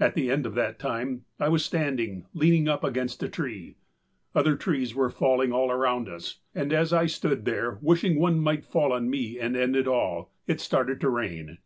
[0.00, 3.76] At the end of that time I was standing leaning up against a tree.
[4.34, 8.64] Other trees were falling all around us, and as I stood there wishing one might
[8.64, 11.58] fall on me and end it all, it started to rain.